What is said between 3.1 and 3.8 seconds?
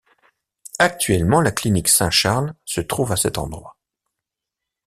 à cet endroit.